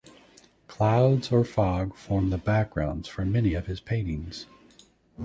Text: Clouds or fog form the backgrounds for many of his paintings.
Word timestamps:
Clouds 0.67 1.31
or 1.31 1.43
fog 1.45 1.93
form 1.93 2.31
the 2.31 2.37
backgrounds 2.39 3.07
for 3.07 3.23
many 3.23 3.53
of 3.53 3.67
his 3.67 3.79
paintings. 3.79 4.47